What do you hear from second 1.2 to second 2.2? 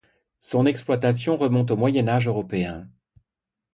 remonte au Moyen